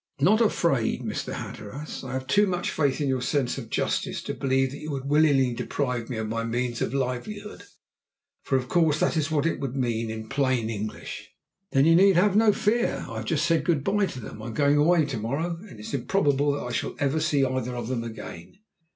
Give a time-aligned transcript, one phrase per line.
[0.19, 1.31] "Not afraid, Mr.
[1.33, 2.03] Hatteras!
[2.03, 5.05] I have too much faith in your sense of justice to believe that you would
[5.05, 7.65] willingly deprive me of my means of livelihood
[8.41, 11.29] for of course that is what it would mean in plain English."
[11.69, 13.05] "Then you need have no fear.
[13.07, 14.41] I have just said good bye to them.
[14.41, 17.45] I am going away to morrow, and it is improbable that I shall ever see
[17.45, 18.55] either of them again."